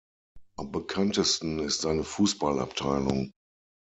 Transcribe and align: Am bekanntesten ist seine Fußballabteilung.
Am 0.57 0.71
bekanntesten 0.71 1.59
ist 1.59 1.81
seine 1.81 2.03
Fußballabteilung. 2.03 3.29